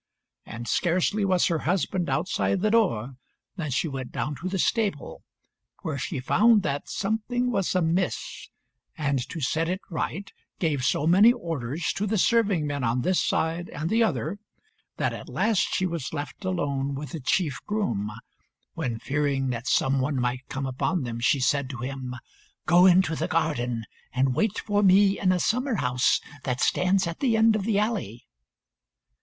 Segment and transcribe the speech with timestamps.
[0.47, 3.17] And scarcely was her husband outside the door
[3.55, 5.21] than she went down to the stable,
[5.83, 8.49] where she found that something was amiss,
[8.97, 13.23] and to set it right gave so many orders to the serving men on this
[13.23, 14.39] side and the other,
[14.97, 18.11] that at last she was left alone with the chief groom,
[18.73, 22.15] when, fearing that some one might come upon them, she said to him
[22.65, 27.19] "Go into the garden, and wait for me in a summer house that stands at
[27.19, 28.25] the end of the alley."